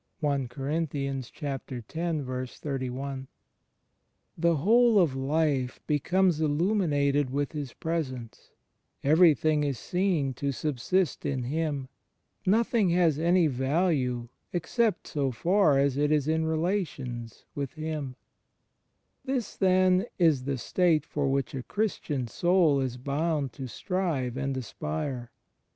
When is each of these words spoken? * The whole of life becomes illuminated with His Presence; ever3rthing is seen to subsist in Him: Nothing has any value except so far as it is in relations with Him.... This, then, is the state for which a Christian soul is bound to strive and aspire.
* 0.09 0.21
The 0.21 1.27
whole 4.43 4.99
of 4.99 5.15
life 5.15 5.79
becomes 5.85 6.41
illuminated 6.41 7.29
with 7.29 7.51
His 7.51 7.73
Presence; 7.73 8.49
ever3rthing 9.03 9.63
is 9.63 9.77
seen 9.77 10.33
to 10.33 10.51
subsist 10.51 11.23
in 11.23 11.43
Him: 11.43 11.87
Nothing 12.47 12.89
has 12.89 13.19
any 13.19 13.45
value 13.45 14.27
except 14.51 15.05
so 15.05 15.29
far 15.29 15.77
as 15.77 15.97
it 15.97 16.11
is 16.11 16.27
in 16.27 16.45
relations 16.45 17.45
with 17.53 17.73
Him.... 17.73 18.15
This, 19.23 19.55
then, 19.55 20.07
is 20.17 20.45
the 20.45 20.57
state 20.57 21.05
for 21.05 21.27
which 21.29 21.53
a 21.53 21.61
Christian 21.61 22.25
soul 22.27 22.79
is 22.81 22.97
bound 22.97 23.53
to 23.53 23.67
strive 23.67 24.35
and 24.35 24.57
aspire. 24.57 25.29